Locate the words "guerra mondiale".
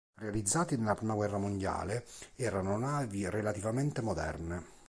1.13-2.05